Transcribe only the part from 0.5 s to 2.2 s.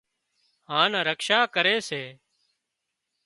هانَ رکشا ڪري سي